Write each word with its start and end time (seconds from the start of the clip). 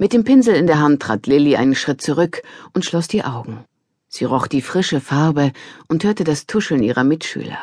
Mit 0.00 0.14
dem 0.14 0.24
Pinsel 0.24 0.54
in 0.54 0.66
der 0.66 0.78
Hand 0.78 1.02
trat 1.02 1.26
Lilly 1.26 1.56
einen 1.56 1.74
Schritt 1.74 2.00
zurück 2.00 2.40
und 2.72 2.86
schloss 2.86 3.06
die 3.06 3.22
Augen. 3.22 3.66
Sie 4.08 4.24
roch 4.24 4.46
die 4.46 4.62
frische 4.62 4.98
Farbe 4.98 5.52
und 5.88 6.04
hörte 6.04 6.24
das 6.24 6.46
Tuscheln 6.46 6.82
ihrer 6.82 7.04
Mitschüler. 7.04 7.58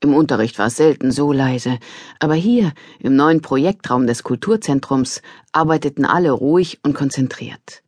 Im 0.00 0.12
Unterricht 0.12 0.58
war 0.58 0.66
es 0.66 0.76
selten 0.76 1.12
so 1.12 1.32
leise, 1.32 1.78
aber 2.18 2.34
hier, 2.34 2.72
im 2.98 3.14
neuen 3.14 3.40
Projektraum 3.40 4.08
des 4.08 4.24
Kulturzentrums, 4.24 5.22
arbeiteten 5.52 6.04
alle 6.04 6.32
ruhig 6.32 6.80
und 6.82 6.94
konzentriert. 6.94 7.84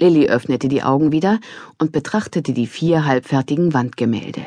Lilly 0.00 0.26
öffnete 0.28 0.66
die 0.66 0.82
Augen 0.82 1.12
wieder 1.12 1.38
und 1.78 1.92
betrachtete 1.92 2.52
die 2.52 2.66
vier 2.66 3.04
halbfertigen 3.04 3.72
Wandgemälde. 3.72 4.42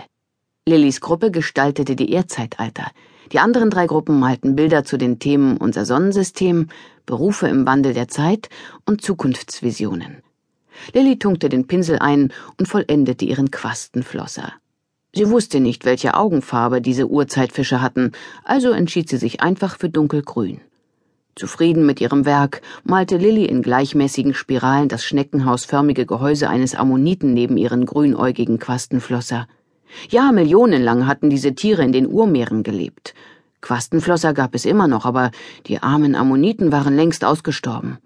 Lillys 0.68 1.00
Gruppe 1.00 1.32
gestaltete 1.32 1.96
die 1.96 2.12
Erdzeitalter. 2.12 2.92
Die 3.32 3.39
anderen 3.39 3.70
drei 3.70 3.88
Gruppen 3.88 4.20
malten 4.20 4.55
Bilder 4.55 4.84
zu 4.84 4.98
den 4.98 5.18
Themen 5.20 5.57
unser 5.57 5.86
Sonnensystem, 5.86 6.68
Berufe 7.06 7.48
im 7.48 7.66
Wandel 7.66 7.94
der 7.94 8.08
Zeit 8.08 8.50
und 8.86 9.02
Zukunftsvisionen. 9.02 10.21
Lilly 10.93 11.18
tunkte 11.18 11.50
den 11.50 11.68
Pinsel 11.68 12.00
ein 12.00 12.34
und 12.60 12.68
vollendete 12.68 13.25
ihren 13.25 13.52
Quastenflosser. 13.52 14.54
Sie 15.14 15.29
wusste 15.29 15.62
nicht, 15.62 15.86
welche 15.86 16.15
Augenfarbe 16.15 16.82
diese 16.82 17.07
Urzeitfische 17.07 17.82
hatten, 17.82 18.12
also 18.43 18.71
entschied 18.71 19.07
sie 19.07 19.18
sich 19.18 19.42
einfach 19.42 19.78
für 19.78 19.89
dunkelgrün. 19.89 20.60
Zufrieden 21.36 21.86
mit 21.86 22.00
ihrem 22.00 22.26
Werk 22.26 22.62
malte 22.84 23.18
Lilly 23.18 23.46
in 23.46 23.62
gleichmäßigen 23.62 24.34
Spiralen 24.34 24.87
das 24.87 25.04
schneckenhausförmige 25.04 26.06
Gehäuse 26.06 26.50
eines 26.50 26.76
Ammoniten 26.76 27.34
neben 27.34 27.57
ihren 27.57 27.86
grünäugigen 27.86 28.60
Quastenflosser. 28.60 29.48
Ja, 30.10 30.32
millionenlang 30.32 31.07
hatten 31.07 31.29
diese 31.29 31.54
Tiere 31.54 31.84
in 31.84 31.92
den 31.92 32.08
Urmeeren 32.08 32.64
gelebt. 32.64 33.14
Quastenflosser 33.66 34.36
gab 34.36 34.53
es 34.53 34.64
immer 34.64 34.88
noch, 34.88 35.05
aber 35.05 35.31
die 35.66 35.81
armen 35.81 36.14
Ammoniten 36.14 36.72
waren 36.72 36.95
längst 36.95 37.25
ausgestorben. 37.25 37.97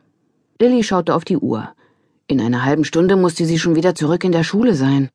Lilly 0.58 0.84
schaute 0.84 1.13
auf 1.13 1.26
die 1.26 1.36
Uhr. 1.36 1.73
In 2.27 2.40
einer 2.40 2.63
halben 2.63 2.86
Stunde 2.86 3.17
musste 3.17 3.45
sie 3.45 3.59
schon 3.59 3.75
wieder 3.75 3.94
zurück 3.94 4.23
in 4.23 4.31
der 4.31 4.45
Schule 4.45 4.73
sein. 4.73 5.09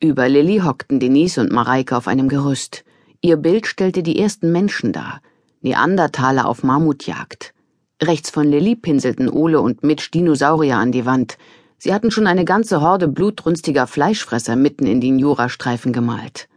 Über 0.00 0.28
Lilly 0.28 0.58
hockten 0.64 0.98
Denise 0.98 1.38
und 1.40 1.52
Mareike 1.52 1.96
auf 1.96 2.08
einem 2.08 2.28
Gerüst. 2.28 2.84
Ihr 3.20 3.36
Bild 3.36 3.68
stellte 3.68 4.02
die 4.02 4.18
ersten 4.18 4.50
Menschen 4.50 4.92
dar. 4.92 5.20
Neandertaler 5.60 6.46
auf 6.46 6.64
Mammutjagd. 6.64 7.54
Rechts 8.02 8.30
von 8.30 8.48
Lilly 8.50 8.74
pinselten 8.74 9.28
Ole 9.28 9.60
und 9.60 9.84
Mitch 9.84 10.10
Dinosaurier 10.10 10.76
an 10.76 10.90
die 10.90 11.06
Wand. 11.06 11.38
Sie 11.78 11.94
hatten 11.94 12.10
schon 12.10 12.26
eine 12.26 12.44
ganze 12.44 12.80
Horde 12.80 13.06
blutrünstiger 13.06 13.86
Fleischfresser 13.86 14.56
mitten 14.56 14.86
in 14.86 15.00
den 15.00 15.20
Jurastreifen 15.20 15.92
gemalt. 15.92 16.48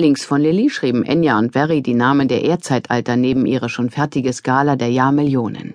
Links 0.00 0.24
von 0.24 0.40
Lilly 0.40 0.70
schrieben 0.70 1.04
Enya 1.04 1.36
und 1.40 1.54
Verry 1.54 1.82
die 1.82 1.94
Namen 1.94 2.28
der 2.28 2.44
Erdzeitalter 2.44 3.16
neben 3.16 3.46
ihre 3.46 3.68
schon 3.68 3.90
fertige 3.90 4.32
Skala 4.32 4.76
der 4.76 4.92
Jahrmillionen. 4.92 5.74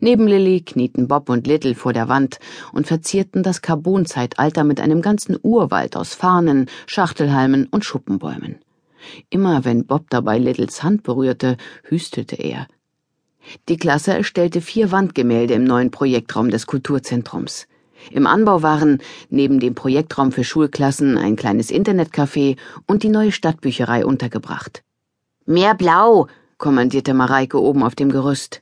Neben 0.00 0.26
Lilly 0.26 0.62
knieten 0.62 1.06
Bob 1.06 1.28
und 1.28 1.46
Little 1.46 1.76
vor 1.76 1.92
der 1.92 2.08
Wand 2.08 2.40
und 2.72 2.88
verzierten 2.88 3.44
das 3.44 3.62
Carbonzeitalter 3.62 4.64
mit 4.64 4.80
einem 4.80 5.00
ganzen 5.00 5.38
Urwald 5.40 5.94
aus 5.94 6.12
Farnen, 6.12 6.68
Schachtelhalmen 6.88 7.68
und 7.70 7.84
Schuppenbäumen. 7.84 8.56
Immer 9.30 9.64
wenn 9.64 9.86
Bob 9.86 10.10
dabei 10.10 10.38
Littles 10.38 10.82
Hand 10.82 11.04
berührte, 11.04 11.56
hüstelte 11.84 12.34
er. 12.34 12.66
Die 13.68 13.76
Klasse 13.76 14.12
erstellte 14.12 14.60
vier 14.60 14.90
Wandgemälde 14.90 15.54
im 15.54 15.62
neuen 15.62 15.92
Projektraum 15.92 16.50
des 16.50 16.66
Kulturzentrums. 16.66 17.68
Im 18.10 18.26
Anbau 18.26 18.62
waren 18.62 18.98
neben 19.30 19.60
dem 19.60 19.74
Projektraum 19.74 20.32
für 20.32 20.44
Schulklassen 20.44 21.16
ein 21.16 21.36
kleines 21.36 21.70
Internetcafé 21.70 22.56
und 22.86 23.02
die 23.02 23.08
neue 23.08 23.32
Stadtbücherei 23.32 24.04
untergebracht. 24.04 24.82
Mehr 25.46 25.74
Blau, 25.74 26.28
kommandierte 26.58 27.14
Mareike 27.14 27.60
oben 27.60 27.82
auf 27.82 27.94
dem 27.94 28.10
Gerüst. 28.10 28.60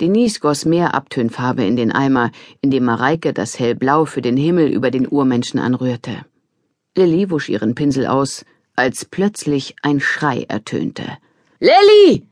Denise 0.00 0.40
goss 0.40 0.64
mehr 0.64 0.94
Abtönfarbe 0.94 1.64
in 1.64 1.76
den 1.76 1.92
Eimer, 1.92 2.30
in 2.62 2.70
dem 2.70 2.84
Mareike 2.84 3.32
das 3.32 3.58
hellblau 3.58 4.06
für 4.06 4.22
den 4.22 4.36
Himmel 4.36 4.68
über 4.68 4.90
den 4.90 5.06
Urmenschen 5.06 5.60
anrührte. 5.60 6.24
Lilly 6.96 7.30
wusch 7.30 7.48
ihren 7.48 7.74
Pinsel 7.74 8.06
aus, 8.06 8.44
als 8.76 9.04
plötzlich 9.04 9.76
ein 9.82 10.00
Schrei 10.00 10.44
ertönte. 10.48 11.18
Lilly! 11.60 12.26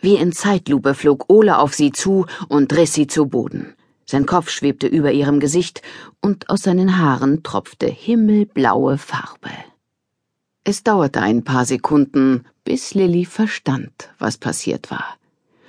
Wie 0.00 0.16
in 0.16 0.32
Zeitlupe 0.32 0.94
flog 0.94 1.24
Ole 1.28 1.58
auf 1.58 1.74
sie 1.74 1.92
zu 1.92 2.26
und 2.48 2.76
riss 2.76 2.92
sie 2.92 3.06
zu 3.06 3.26
Boden. 3.26 3.74
Sein 4.12 4.26
Kopf 4.26 4.50
schwebte 4.50 4.88
über 4.88 5.10
ihrem 5.10 5.40
Gesicht 5.40 5.80
und 6.20 6.50
aus 6.50 6.60
seinen 6.60 6.98
Haaren 6.98 7.42
tropfte 7.42 7.86
himmelblaue 7.86 8.98
Farbe. 8.98 9.48
Es 10.64 10.82
dauerte 10.82 11.22
ein 11.22 11.44
paar 11.44 11.64
Sekunden, 11.64 12.44
bis 12.62 12.92
Lilly 12.92 13.24
verstand, 13.24 14.10
was 14.18 14.36
passiert 14.36 14.90
war. 14.90 15.16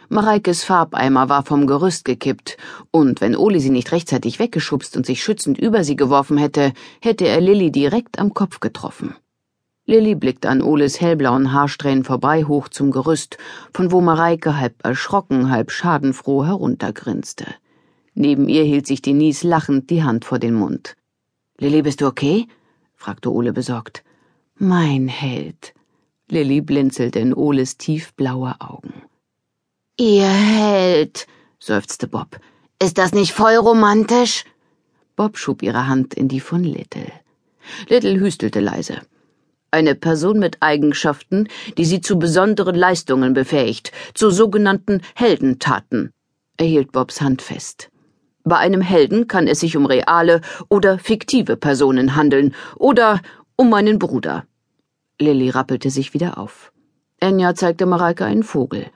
Mareikes 0.09 0.65
Farbeimer 0.65 1.29
war 1.29 1.45
vom 1.45 1.67
Gerüst 1.67 2.03
gekippt, 2.03 2.57
und 2.91 3.21
wenn 3.21 3.37
Oli 3.37 3.61
sie 3.61 3.69
nicht 3.69 3.93
rechtzeitig 3.93 4.39
weggeschubst 4.39 4.97
und 4.97 5.05
sich 5.05 5.23
schützend 5.23 5.57
über 5.57 5.85
sie 5.85 5.95
geworfen 5.95 6.37
hätte, 6.37 6.73
hätte 7.01 7.25
er 7.25 7.39
Lilly 7.39 7.71
direkt 7.71 8.19
am 8.19 8.33
Kopf 8.33 8.59
getroffen. 8.59 9.15
Lilly 9.85 10.15
blickte 10.15 10.49
an 10.49 10.61
Oles 10.61 10.99
hellblauen 10.99 11.53
Haarsträhnen 11.53 12.03
vorbei 12.03 12.43
hoch 12.43 12.67
zum 12.67 12.91
Gerüst, 12.91 13.37
von 13.73 13.93
wo 13.93 14.01
Mareike 14.01 14.57
halb 14.57 14.83
erschrocken, 14.83 15.49
halb 15.49 15.71
schadenfroh 15.71 16.43
heruntergrinste. 16.43 17.45
Neben 18.15 18.47
ihr 18.49 18.63
hielt 18.63 18.87
sich 18.87 19.01
Denise 19.01 19.47
lachend 19.47 19.89
die 19.89 20.03
Hand 20.03 20.25
vor 20.25 20.39
den 20.39 20.53
Mund. 20.53 20.95
Lilly, 21.59 21.81
bist 21.81 22.01
du 22.01 22.07
okay? 22.07 22.47
fragte 22.95 23.31
Ole 23.31 23.53
besorgt. 23.53 24.03
Mein 24.55 25.07
Held. 25.07 25.73
Lilly 26.29 26.61
blinzelte 26.61 27.19
in 27.19 27.33
Oles 27.33 27.77
tiefblaue 27.77 28.55
Augen. 28.59 28.93
Ihr 29.99 30.27
Held, 30.27 31.27
seufzte 31.59 32.07
Bob. 32.07 32.39
Ist 32.81 32.97
das 32.97 33.13
nicht 33.13 33.33
voll 33.33 33.55
romantisch? 33.55 34.45
Bob 35.15 35.37
schob 35.37 35.61
ihre 35.63 35.87
Hand 35.87 36.13
in 36.13 36.27
die 36.27 36.39
von 36.39 36.63
Little. 36.63 37.11
Little 37.87 38.19
hüstelte 38.19 38.59
leise 38.59 39.01
eine 39.73 39.95
Person 39.95 40.39
mit 40.39 40.57
Eigenschaften, 40.61 41.47
die 41.77 41.85
sie 41.85 41.99
zu 41.99 42.19
besonderen 42.19 42.75
Leistungen 42.75 43.33
befähigt, 43.33 43.91
zu 44.13 44.29
sogenannten 44.29 45.01
Heldentaten. 45.15 46.11
Er 46.57 46.67
hielt 46.67 46.91
Bobs 46.91 47.19
Hand 47.21 47.41
fest. 47.41 47.89
Bei 48.43 48.57
einem 48.57 48.81
Helden 48.81 49.27
kann 49.27 49.47
es 49.47 49.59
sich 49.61 49.77
um 49.77 49.85
reale 49.85 50.41
oder 50.69 50.99
fiktive 50.99 51.55
Personen 51.55 52.15
handeln 52.15 52.53
oder 52.75 53.21
um 53.55 53.69
meinen 53.69 53.99
Bruder. 53.99 54.45
Lilly 55.19 55.49
rappelte 55.49 55.89
sich 55.89 56.13
wieder 56.13 56.37
auf. 56.37 56.71
Enya 57.19 57.55
zeigte 57.55 57.85
Mareike 57.85 58.25
einen 58.25 58.43
Vogel. 58.43 58.87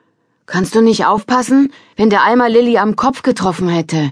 Kannst 0.45 0.75
du 0.75 0.81
nicht 0.81 1.05
aufpassen, 1.05 1.71
wenn 1.95 2.09
der 2.09 2.23
Eimer 2.23 2.49
Lilly 2.49 2.77
am 2.77 2.95
Kopf 2.95 3.21
getroffen 3.21 3.69
hätte? 3.69 4.11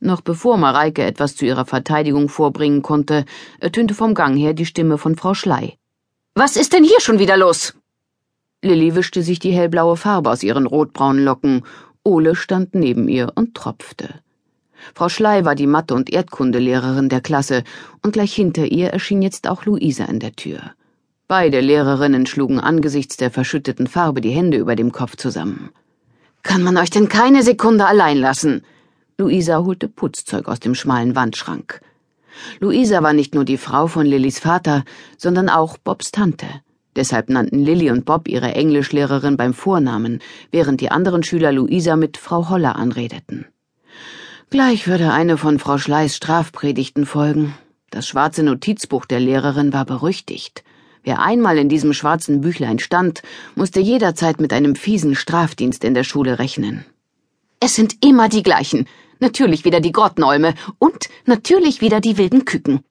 Noch 0.00 0.20
bevor 0.20 0.56
Mareike 0.56 1.02
etwas 1.02 1.36
zu 1.36 1.44
ihrer 1.46 1.64
Verteidigung 1.64 2.28
vorbringen 2.28 2.82
konnte, 2.82 3.24
ertönte 3.60 3.94
vom 3.94 4.14
Gang 4.14 4.36
her 4.36 4.54
die 4.54 4.66
Stimme 4.66 4.98
von 4.98 5.16
Frau 5.16 5.34
Schley. 5.34 5.78
Was 6.34 6.56
ist 6.56 6.72
denn 6.72 6.84
hier 6.84 7.00
schon 7.00 7.18
wieder 7.18 7.36
los? 7.36 7.74
Lilly 8.62 8.94
wischte 8.94 9.22
sich 9.22 9.38
die 9.38 9.52
hellblaue 9.52 9.96
Farbe 9.96 10.30
aus 10.30 10.42
ihren 10.42 10.66
rotbraunen 10.66 11.24
Locken. 11.24 11.64
Ole 12.02 12.34
stand 12.34 12.74
neben 12.74 13.08
ihr 13.08 13.32
und 13.34 13.54
tropfte. 13.54 14.23
Frau 14.94 15.08
Schley 15.08 15.44
war 15.44 15.54
die 15.54 15.66
Mathe- 15.66 15.94
und 15.94 16.12
Erdkundelehrerin 16.12 17.08
der 17.08 17.20
Klasse, 17.20 17.64
und 18.02 18.12
gleich 18.12 18.34
hinter 18.34 18.66
ihr 18.66 18.88
erschien 18.88 19.22
jetzt 19.22 19.48
auch 19.48 19.64
Luisa 19.64 20.04
in 20.04 20.20
der 20.20 20.36
Tür. 20.36 20.72
Beide 21.26 21.60
Lehrerinnen 21.60 22.26
schlugen 22.26 22.60
angesichts 22.60 23.16
der 23.16 23.30
verschütteten 23.30 23.86
Farbe 23.86 24.20
die 24.20 24.30
Hände 24.30 24.58
über 24.58 24.76
dem 24.76 24.92
Kopf 24.92 25.16
zusammen. 25.16 25.70
Kann 26.42 26.62
man 26.62 26.76
euch 26.76 26.90
denn 26.90 27.08
keine 27.08 27.42
Sekunde 27.42 27.86
allein 27.86 28.18
lassen? 28.18 28.62
Luisa 29.16 29.64
holte 29.64 29.88
Putzzeug 29.88 30.48
aus 30.48 30.60
dem 30.60 30.74
schmalen 30.74 31.16
Wandschrank. 31.16 31.80
Luisa 32.60 33.02
war 33.02 33.12
nicht 33.12 33.34
nur 33.34 33.44
die 33.44 33.56
Frau 33.56 33.86
von 33.86 34.04
Lillys 34.04 34.38
Vater, 34.38 34.84
sondern 35.16 35.48
auch 35.48 35.78
Bobs 35.78 36.10
Tante. 36.10 36.46
Deshalb 36.96 37.28
nannten 37.28 37.58
Lilly 37.58 37.90
und 37.90 38.04
Bob 38.04 38.28
ihre 38.28 38.54
Englischlehrerin 38.54 39.36
beim 39.36 39.54
Vornamen, 39.54 40.20
während 40.50 40.80
die 40.80 40.90
anderen 40.90 41.22
Schüler 41.22 41.52
Luisa 41.52 41.96
mit 41.96 42.16
Frau 42.16 42.50
Holler 42.50 42.76
anredeten. 42.76 43.46
Gleich 44.54 44.86
würde 44.86 45.12
eine 45.12 45.36
von 45.36 45.58
Frau 45.58 45.78
Schleis 45.78 46.14
Strafpredigten 46.14 47.06
folgen. 47.06 47.56
Das 47.90 48.06
schwarze 48.06 48.44
Notizbuch 48.44 49.04
der 49.04 49.18
Lehrerin 49.18 49.72
war 49.72 49.84
berüchtigt. 49.84 50.62
Wer 51.02 51.20
einmal 51.20 51.58
in 51.58 51.68
diesem 51.68 51.92
schwarzen 51.92 52.40
Büchlein 52.40 52.78
stand, 52.78 53.22
musste 53.56 53.80
jederzeit 53.80 54.40
mit 54.40 54.52
einem 54.52 54.76
fiesen 54.76 55.16
Strafdienst 55.16 55.82
in 55.82 55.92
der 55.92 56.04
Schule 56.04 56.38
rechnen. 56.38 56.84
Es 57.58 57.74
sind 57.74 57.96
immer 58.04 58.28
die 58.28 58.44
gleichen, 58.44 58.86
natürlich 59.18 59.64
wieder 59.64 59.80
die 59.80 59.90
Grottenäume 59.90 60.54
und 60.78 61.08
natürlich 61.26 61.80
wieder 61.80 62.00
die 62.00 62.16
wilden 62.16 62.44
Küken. 62.44 62.84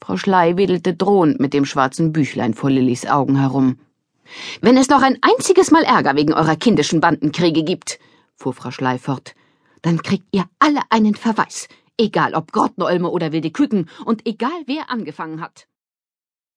Frau 0.00 0.16
Schley 0.16 0.56
wedelte 0.56 0.94
drohend 0.94 1.40
mit 1.40 1.52
dem 1.52 1.64
schwarzen 1.64 2.12
Büchlein 2.12 2.54
vor 2.54 2.70
Lillys 2.70 3.06
Augen 3.06 3.40
herum. 3.40 3.80
Wenn 4.60 4.76
es 4.76 4.88
noch 4.88 5.02
ein 5.02 5.18
einziges 5.20 5.72
Mal 5.72 5.82
Ärger 5.82 6.14
wegen 6.14 6.32
eurer 6.32 6.54
kindischen 6.54 7.00
Bandenkriege 7.00 7.64
gibt, 7.64 7.98
fuhr 8.36 8.52
Frau 8.52 8.70
Schley 8.70 9.00
fort, 9.00 9.34
dann 9.82 10.02
kriegt 10.02 10.26
ihr 10.32 10.48
alle 10.58 10.80
einen 10.90 11.14
Verweis, 11.14 11.68
egal 11.98 12.34
ob 12.34 12.52
Grottenolme 12.52 13.10
oder 13.10 13.32
wilde 13.32 13.50
Küken 13.50 13.88
und 14.04 14.26
egal 14.26 14.62
wer 14.66 14.90
angefangen 14.90 15.40
hat. 15.40 15.66